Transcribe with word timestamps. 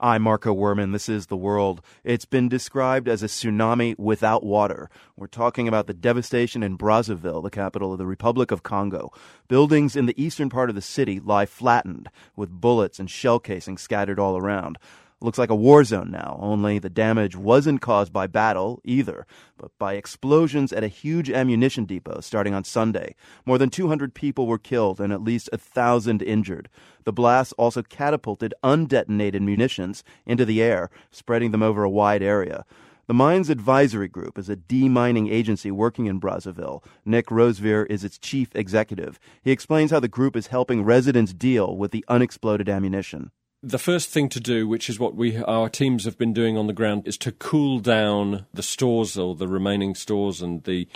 I'm 0.00 0.22
Marco 0.22 0.54
Werman. 0.54 0.92
This 0.92 1.08
is 1.08 1.26
The 1.26 1.36
World. 1.36 1.80
It's 2.04 2.24
been 2.24 2.48
described 2.48 3.08
as 3.08 3.24
a 3.24 3.26
tsunami 3.26 3.98
without 3.98 4.44
water. 4.44 4.88
We're 5.16 5.26
talking 5.26 5.66
about 5.66 5.88
the 5.88 5.92
devastation 5.92 6.62
in 6.62 6.78
Brazzaville, 6.78 7.42
the 7.42 7.50
capital 7.50 7.90
of 7.90 7.98
the 7.98 8.06
Republic 8.06 8.52
of 8.52 8.62
Congo. 8.62 9.10
Buildings 9.48 9.96
in 9.96 10.06
the 10.06 10.14
eastern 10.22 10.50
part 10.50 10.68
of 10.68 10.76
the 10.76 10.82
city 10.82 11.18
lie 11.18 11.46
flattened, 11.46 12.10
with 12.36 12.48
bullets 12.48 13.00
and 13.00 13.10
shell 13.10 13.40
casings 13.40 13.82
scattered 13.82 14.20
all 14.20 14.36
around. 14.36 14.78
Looks 15.20 15.38
like 15.38 15.50
a 15.50 15.56
war 15.56 15.82
zone 15.82 16.12
now, 16.12 16.38
only 16.40 16.78
the 16.78 16.88
damage 16.88 17.34
wasn't 17.34 17.80
caused 17.80 18.12
by 18.12 18.28
battle 18.28 18.80
either, 18.84 19.26
but 19.56 19.72
by 19.76 19.94
explosions 19.94 20.72
at 20.72 20.84
a 20.84 20.88
huge 20.88 21.28
ammunition 21.28 21.86
depot 21.86 22.20
starting 22.20 22.54
on 22.54 22.62
Sunday. 22.62 23.16
More 23.44 23.58
than 23.58 23.68
200 23.68 24.14
people 24.14 24.46
were 24.46 24.58
killed 24.58 25.00
and 25.00 25.12
at 25.12 25.24
least 25.24 25.50
a 25.52 25.58
thousand 25.58 26.22
injured. 26.22 26.68
The 27.02 27.12
blasts 27.12 27.52
also 27.54 27.82
catapulted 27.82 28.54
undetonated 28.62 29.40
munitions 29.40 30.04
into 30.24 30.44
the 30.44 30.62
air, 30.62 30.88
spreading 31.10 31.50
them 31.50 31.64
over 31.64 31.82
a 31.82 31.90
wide 31.90 32.22
area. 32.22 32.64
The 33.08 33.14
Mines 33.14 33.50
Advisory 33.50 34.06
Group 34.06 34.38
is 34.38 34.48
a 34.48 34.54
demining 34.54 35.32
agency 35.32 35.72
working 35.72 36.06
in 36.06 36.20
Brazzaville. 36.20 36.84
Nick 37.04 37.26
Roseveare 37.26 37.86
is 37.90 38.04
its 38.04 38.18
chief 38.18 38.54
executive. 38.54 39.18
He 39.42 39.50
explains 39.50 39.90
how 39.90 39.98
the 39.98 40.06
group 40.06 40.36
is 40.36 40.48
helping 40.48 40.84
residents 40.84 41.32
deal 41.32 41.76
with 41.76 41.90
the 41.90 42.04
unexploded 42.06 42.68
ammunition. 42.68 43.32
The 43.62 43.78
first 43.78 44.10
thing 44.10 44.28
to 44.28 44.38
do, 44.38 44.68
which 44.68 44.88
is 44.88 45.00
what 45.00 45.16
we 45.16 45.36
our 45.38 45.68
teams 45.68 46.04
have 46.04 46.16
been 46.16 46.32
doing 46.32 46.56
on 46.56 46.68
the 46.68 46.72
ground, 46.72 47.08
is 47.08 47.18
to 47.18 47.32
cool 47.32 47.80
down 47.80 48.46
the 48.54 48.62
stores 48.62 49.18
or 49.18 49.34
the 49.34 49.48
remaining 49.48 49.96
stores 49.96 50.40
and 50.40 50.62
the 50.62 50.86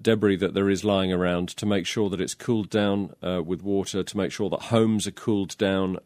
debris 0.00 0.36
that 0.36 0.54
there 0.54 0.70
is 0.70 0.84
lying 0.84 1.12
around 1.12 1.48
to 1.48 1.66
make 1.66 1.84
sure 1.84 2.08
that 2.10 2.20
it's 2.20 2.32
cooled 2.34 2.70
down 2.70 3.12
uh, 3.24 3.42
with 3.44 3.60
water, 3.60 4.04
to 4.04 4.16
make 4.16 4.30
sure 4.30 4.48
that 4.50 4.62
homes 4.62 5.08
are 5.08 5.12
cooled 5.12 5.58
down 5.58 5.98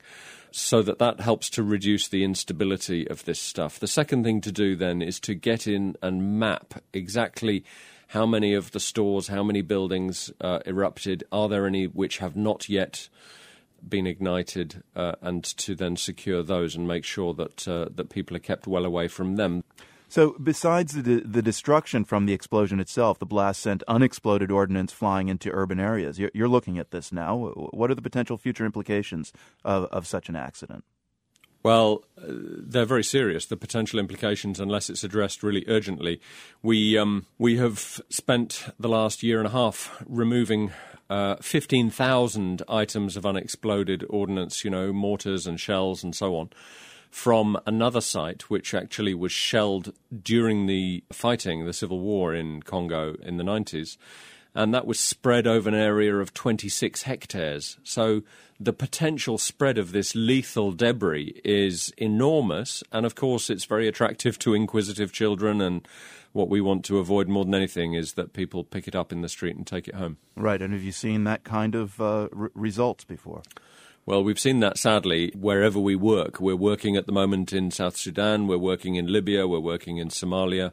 so 0.50 0.80
that 0.80 1.00
that 1.00 1.20
helps 1.20 1.50
to 1.50 1.62
reduce 1.62 2.08
the 2.08 2.24
instability 2.24 3.06
of 3.06 3.26
this 3.26 3.38
stuff. 3.38 3.78
The 3.78 3.86
second 3.86 4.24
thing 4.24 4.40
to 4.40 4.52
do 4.52 4.76
then 4.76 5.02
is 5.02 5.20
to 5.20 5.34
get 5.34 5.66
in 5.66 5.96
and 6.00 6.40
map 6.40 6.82
exactly 6.94 7.62
how 8.08 8.24
many 8.24 8.54
of 8.54 8.70
the 8.70 8.80
stores, 8.80 9.28
how 9.28 9.44
many 9.44 9.60
buildings 9.60 10.32
uh, 10.40 10.60
erupted, 10.64 11.24
are 11.30 11.50
there 11.50 11.66
any 11.66 11.84
which 11.84 12.18
have 12.18 12.36
not 12.36 12.70
yet 12.70 13.10
been 13.88 14.06
ignited, 14.06 14.82
uh, 14.94 15.12
and 15.20 15.44
to 15.44 15.74
then 15.74 15.96
secure 15.96 16.42
those 16.42 16.74
and 16.74 16.86
make 16.86 17.04
sure 17.04 17.34
that 17.34 17.66
uh, 17.68 17.86
that 17.94 18.10
people 18.10 18.36
are 18.36 18.40
kept 18.40 18.66
well 18.66 18.84
away 18.84 19.08
from 19.08 19.36
them. 19.36 19.64
So, 20.08 20.34
besides 20.42 20.94
the 20.94 21.22
the 21.24 21.42
destruction 21.42 22.04
from 22.04 22.26
the 22.26 22.32
explosion 22.32 22.80
itself, 22.80 23.18
the 23.18 23.26
blast 23.26 23.60
sent 23.62 23.84
unexploded 23.86 24.50
ordnance 24.50 24.92
flying 24.92 25.28
into 25.28 25.50
urban 25.52 25.78
areas. 25.78 26.18
You're, 26.18 26.32
you're 26.34 26.48
looking 26.48 26.78
at 26.78 26.90
this 26.90 27.12
now. 27.12 27.36
What 27.36 27.90
are 27.90 27.94
the 27.94 28.02
potential 28.02 28.36
future 28.36 28.66
implications 28.66 29.32
of, 29.64 29.84
of 29.84 30.06
such 30.06 30.28
an 30.28 30.34
accident? 30.34 30.84
Well, 31.62 32.04
uh, 32.18 32.24
they're 32.26 32.86
very 32.86 33.04
serious. 33.04 33.46
The 33.46 33.56
potential 33.56 33.98
implications, 33.98 34.58
unless 34.60 34.88
it's 34.88 35.04
addressed 35.04 35.42
really 35.42 35.64
urgently, 35.68 36.20
we 36.62 36.96
um, 36.96 37.26
we 37.38 37.58
have 37.58 38.00
spent 38.08 38.64
the 38.80 38.88
last 38.88 39.22
year 39.22 39.38
and 39.38 39.46
a 39.46 39.50
half 39.50 40.02
removing 40.06 40.72
uh, 41.10 41.36
15,000 41.42 42.62
items 42.68 43.16
of 43.16 43.26
unexploded 43.26 44.06
ordnance, 44.08 44.64
you 44.64 44.70
know, 44.70 44.92
mortars 44.92 45.46
and 45.46 45.58
shells 45.60 46.04
and 46.04 46.14
so 46.14 46.36
on, 46.36 46.50
from 47.10 47.58
another 47.66 48.00
site 48.00 48.48
which 48.48 48.72
actually 48.72 49.12
was 49.12 49.32
shelled 49.32 49.92
during 50.22 50.66
the 50.66 51.02
fighting, 51.12 51.66
the 51.66 51.72
civil 51.72 51.98
war 51.98 52.32
in 52.32 52.62
Congo 52.62 53.16
in 53.22 53.36
the 53.36 53.44
90s. 53.44 53.96
And 54.54 54.74
that 54.74 54.86
was 54.86 54.98
spread 54.98 55.46
over 55.46 55.68
an 55.68 55.74
area 55.74 56.16
of 56.16 56.34
26 56.34 57.02
hectares. 57.02 57.78
So 57.84 58.22
the 58.58 58.72
potential 58.72 59.38
spread 59.38 59.78
of 59.78 59.92
this 59.92 60.14
lethal 60.14 60.72
debris 60.72 61.40
is 61.44 61.92
enormous. 61.96 62.82
And 62.92 63.06
of 63.06 63.14
course, 63.14 63.48
it's 63.48 63.64
very 63.64 63.86
attractive 63.86 64.38
to 64.40 64.54
inquisitive 64.54 65.12
children 65.12 65.60
and 65.60 65.86
what 66.32 66.48
we 66.48 66.60
want 66.60 66.84
to 66.84 66.98
avoid 66.98 67.28
more 67.28 67.44
than 67.44 67.54
anything 67.54 67.94
is 67.94 68.12
that 68.12 68.32
people 68.32 68.62
pick 68.62 68.86
it 68.86 68.94
up 68.94 69.12
in 69.12 69.22
the 69.22 69.28
street 69.28 69.56
and 69.56 69.66
take 69.66 69.88
it 69.88 69.94
home. 69.94 70.16
Right. 70.36 70.62
And 70.62 70.72
have 70.72 70.82
you 70.82 70.92
seen 70.92 71.24
that 71.24 71.44
kind 71.44 71.74
of 71.74 72.00
uh, 72.00 72.28
r- 72.36 72.50
results 72.54 73.04
before? 73.04 73.42
Well, 74.06 74.24
we've 74.24 74.38
seen 74.38 74.60
that 74.60 74.78
sadly 74.78 75.32
wherever 75.36 75.78
we 75.78 75.96
work. 75.96 76.40
We're 76.40 76.56
working 76.56 76.96
at 76.96 77.06
the 77.06 77.12
moment 77.12 77.52
in 77.52 77.70
South 77.70 77.96
Sudan, 77.96 78.46
we're 78.46 78.58
working 78.58 78.94
in 78.96 79.06
Libya, 79.06 79.46
we're 79.46 79.60
working 79.60 79.98
in 79.98 80.08
Somalia. 80.08 80.72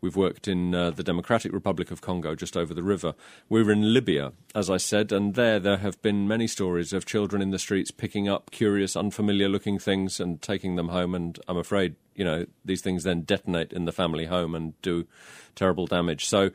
We've 0.00 0.16
worked 0.16 0.48
in 0.48 0.74
uh, 0.74 0.90
the 0.90 1.02
Democratic 1.02 1.52
Republic 1.52 1.90
of 1.90 2.00
Congo, 2.02 2.34
just 2.34 2.56
over 2.56 2.74
the 2.74 2.82
river. 2.82 3.14
We 3.48 3.62
were 3.62 3.72
in 3.72 3.94
Libya, 3.94 4.32
as 4.54 4.68
I 4.68 4.76
said, 4.76 5.12
and 5.12 5.34
there 5.34 5.58
there 5.58 5.78
have 5.78 6.00
been 6.02 6.28
many 6.28 6.46
stories 6.46 6.92
of 6.92 7.06
children 7.06 7.40
in 7.40 7.50
the 7.50 7.58
streets 7.58 7.90
picking 7.90 8.28
up 8.28 8.50
curious, 8.50 8.96
unfamiliar 8.96 9.48
looking 9.48 9.78
things 9.78 10.20
and 10.20 10.42
taking 10.42 10.76
them 10.76 10.88
home. 10.88 11.14
And 11.14 11.38
I'm 11.48 11.56
afraid, 11.56 11.96
you 12.14 12.24
know, 12.24 12.44
these 12.64 12.82
things 12.82 13.04
then 13.04 13.22
detonate 13.22 13.72
in 13.72 13.86
the 13.86 13.92
family 13.92 14.26
home 14.26 14.54
and 14.54 14.80
do 14.82 15.06
terrible 15.54 15.86
damage. 15.86 16.26
So 16.26 16.50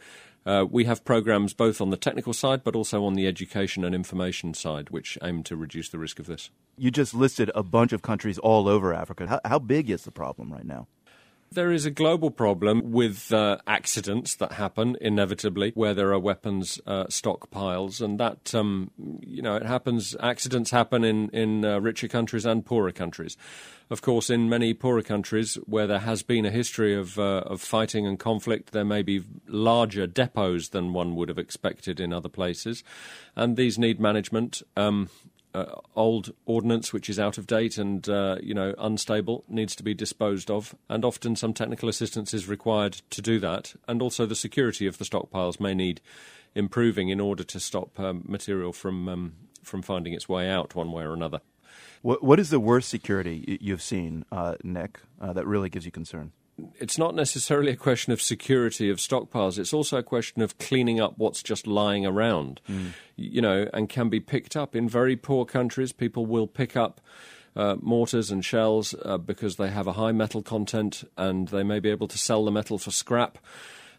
uh, 0.46 0.66
we 0.70 0.86
have 0.86 1.04
programs 1.04 1.54
both 1.54 1.82
on 1.82 1.90
the 1.90 1.98
technical 1.98 2.34
side 2.34 2.64
but 2.64 2.76
also 2.76 3.04
on 3.04 3.14
the 3.14 3.28
education 3.28 3.84
and 3.84 3.94
information 3.94 4.54
side, 4.54 4.90
which 4.90 5.18
aim 5.24 5.44
to 5.44 5.56
reduce 5.56 5.90
the 5.90 6.00
risk 6.00 6.20
of 6.20 6.28
this. 6.28 6.50
You 6.78 6.92
just 6.92 7.14
listed 7.14 7.52
a 7.56 7.64
bunch 7.64 7.94
of 7.94 8.02
countries 8.02 8.38
all 8.38 8.68
over 8.68 8.94
Africa. 8.94 9.28
How, 9.28 9.40
how 9.44 9.60
big 9.60 9.90
is 9.90 10.04
the 10.04 10.12
problem 10.12 10.52
right 10.52 10.66
now? 10.66 10.88
There 11.52 11.72
is 11.72 11.84
a 11.84 11.92
global 11.92 12.30
problem 12.30 12.92
with 12.92 13.34
uh, 13.34 13.58
accidents 13.66 14.36
that 14.36 14.52
happen 14.54 14.96
inevitably 15.02 15.72
where 15.74 15.96
there 15.96 16.14
are 16.14 16.20
weapons 16.20 16.80
uh, 16.86 17.06
stockpiles, 17.06 18.02
and 18.02 18.20
that 18.20 18.54
um, 18.54 18.92
you 19.22 19.42
know 19.42 19.56
it 19.56 19.66
happens. 19.66 20.16
Accidents 20.20 20.70
happen 20.70 21.04
in 21.04 21.30
in 21.30 21.66
uh, 21.66 21.80
richer 21.80 22.08
countries 22.08 22.46
and 22.46 22.64
poorer 22.64 22.92
countries. 22.92 23.36
Of 23.90 24.04
course, 24.04 24.30
in 24.30 24.48
many 24.48 24.76
poorer 24.76 25.02
countries 25.02 25.56
where 25.66 25.88
there 25.88 26.00
has 26.00 26.22
been 26.22 26.46
a 26.46 26.52
history 26.52 26.96
of 26.96 27.18
uh, 27.18 27.42
of 27.48 27.62
fighting 27.62 28.06
and 28.06 28.20
conflict, 28.20 28.72
there 28.72 28.86
may 28.86 29.02
be 29.02 29.24
larger 29.48 30.06
depots 30.06 30.70
than 30.70 30.94
one 30.94 31.16
would 31.16 31.30
have 31.30 31.40
expected 31.40 32.00
in 32.00 32.14
other 32.14 32.30
places, 32.30 32.84
and 33.36 33.58
these 33.58 33.80
need 33.80 34.00
management. 34.00 34.62
Um, 34.78 35.10
uh, 35.54 35.66
old 35.96 36.34
ordnance 36.46 36.94
which 36.94 37.10
is 37.10 37.20
out 37.20 37.38
of 37.38 37.48
date 37.48 37.78
and 37.78 38.08
uh, 38.08 38.38
you 38.42 38.54
know 38.54 38.74
unstable 38.78 39.44
needs 39.48 39.76
to 39.76 39.84
be 39.84 39.94
disposed 39.94 40.52
of, 40.52 40.76
and 40.90 41.04
often 41.04 41.36
some 41.36 41.54
technical 41.54 41.90
assistance 41.90 42.34
is 42.34 42.48
required 42.48 43.02
to 43.10 43.22
do 43.22 43.40
that. 43.40 43.74
And 43.88 44.02
also 44.02 44.26
the 44.26 44.36
security 44.36 44.88
of 44.88 44.98
the 44.98 45.06
stockpiles 45.06 45.60
may 45.60 45.74
need 45.74 46.02
improving 46.56 47.10
in 47.10 47.20
order 47.20 47.44
to 47.44 47.60
stop 47.60 48.00
um, 48.00 48.24
material 48.28 48.74
from 48.74 49.10
um, 49.10 49.34
from 49.64 49.82
finding 49.82 50.14
its 50.14 50.30
way 50.30 50.50
out 50.50 50.76
one 50.76 50.92
way 50.92 51.04
or 51.04 51.14
another. 51.14 51.42
What, 52.02 52.24
what 52.24 52.40
is 52.40 52.50
the 52.50 52.60
worst 52.60 52.90
security 52.90 53.58
you've 53.62 53.82
seen, 53.82 54.24
uh, 54.32 54.56
Nick, 54.64 55.02
uh, 55.20 55.34
that 55.34 55.46
really 55.46 55.70
gives 55.70 55.86
you 55.86 55.92
concern? 55.92 56.32
It's 56.80 56.98
not 56.98 57.16
necessarily 57.16 57.72
a 57.72 57.76
question 57.76 58.14
of 58.14 58.22
security 58.22 58.90
of 58.90 58.98
stockpiles. 58.98 59.58
It's 59.58 59.74
also 59.74 59.98
a 59.98 60.04
question 60.04 60.42
of 60.42 60.58
cleaning 60.58 61.00
up 61.00 61.14
what's 61.18 61.44
just 61.44 61.68
lying 61.68 62.06
around, 62.06 62.62
mm. 62.70 62.92
you 63.16 63.42
know, 63.42 63.68
and 63.74 63.90
can 63.90 64.10
be 64.10 64.20
picked 64.20 64.56
up 64.56 64.76
in 64.76 64.88
very 64.90 65.16
poor 65.16 65.46
countries. 65.46 65.92
People 65.92 66.26
will 66.26 66.48
pick 66.48 66.76
up. 66.76 67.02
Uh, 67.56 67.76
mortars 67.82 68.30
and 68.30 68.46
shells 68.46 68.94
uh, 69.04 69.18
because 69.18 69.56
they 69.56 69.70
have 69.70 69.88
a 69.88 69.94
high 69.94 70.12
metal 70.12 70.44
content 70.44 71.04
and 71.18 71.48
they 71.48 71.64
may 71.64 71.80
be 71.80 71.90
able 71.90 72.08
to 72.08 72.18
sell 72.18 72.46
the 72.46 72.52
metal 72.52 72.78
for 72.78 72.92
scrap 72.92 73.40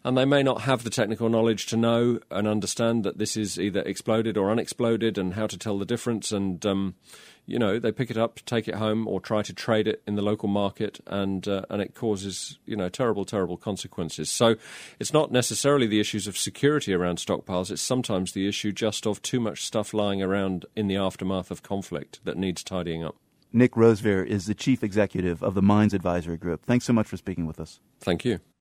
and 0.03 0.17
they 0.17 0.25
may 0.25 0.43
not 0.43 0.61
have 0.61 0.83
the 0.83 0.89
technical 0.89 1.29
knowledge 1.29 1.65
to 1.67 1.77
know 1.77 2.19
and 2.29 2.47
understand 2.47 3.03
that 3.03 3.17
this 3.17 3.37
is 3.37 3.59
either 3.59 3.81
exploded 3.81 4.37
or 4.37 4.49
unexploded 4.49 5.17
and 5.17 5.35
how 5.35 5.47
to 5.47 5.57
tell 5.57 5.77
the 5.77 5.85
difference. 5.85 6.31
And 6.31 6.65
um, 6.65 6.95
you 7.45 7.59
know, 7.59 7.79
they 7.79 7.91
pick 7.91 8.09
it 8.09 8.17
up, 8.17 8.39
take 8.45 8.67
it 8.67 8.75
home, 8.75 9.07
or 9.07 9.19
try 9.19 9.41
to 9.41 9.53
trade 9.53 9.87
it 9.87 10.01
in 10.07 10.15
the 10.15 10.21
local 10.21 10.47
market, 10.47 10.99
and 11.07 11.47
uh, 11.47 11.63
and 11.69 11.81
it 11.81 11.95
causes 11.95 12.59
you 12.65 12.75
know 12.75 12.89
terrible, 12.89 13.25
terrible 13.25 13.57
consequences. 13.57 14.29
So 14.29 14.55
it's 14.99 15.13
not 15.13 15.31
necessarily 15.31 15.87
the 15.87 15.99
issues 15.99 16.27
of 16.27 16.37
security 16.37 16.93
around 16.93 17.17
stockpiles. 17.17 17.71
It's 17.71 17.81
sometimes 17.81 18.31
the 18.31 18.47
issue 18.47 18.71
just 18.71 19.05
of 19.05 19.21
too 19.21 19.39
much 19.39 19.65
stuff 19.65 19.93
lying 19.93 20.21
around 20.21 20.65
in 20.75 20.87
the 20.87 20.97
aftermath 20.97 21.51
of 21.51 21.63
conflict 21.63 22.19
that 22.23 22.37
needs 22.37 22.63
tidying 22.63 23.03
up. 23.03 23.15
Nick 23.53 23.73
Roseveare 23.73 24.25
is 24.25 24.45
the 24.45 24.55
chief 24.55 24.81
executive 24.81 25.43
of 25.43 25.55
the 25.55 25.61
Mines 25.61 25.93
Advisory 25.93 26.37
Group. 26.37 26.63
Thanks 26.65 26.85
so 26.85 26.93
much 26.93 27.07
for 27.07 27.17
speaking 27.17 27.45
with 27.45 27.59
us. 27.59 27.81
Thank 27.99 28.23
you. 28.23 28.39